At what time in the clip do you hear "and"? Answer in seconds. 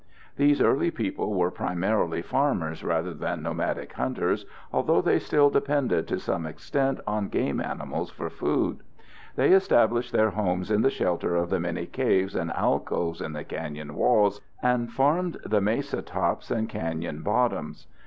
12.35-12.51, 14.63-14.91, 16.49-16.67